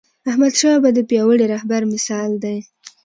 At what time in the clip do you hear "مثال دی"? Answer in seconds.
1.93-2.57